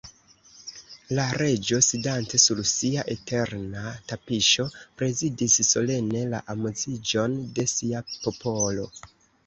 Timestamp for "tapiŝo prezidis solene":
4.13-6.27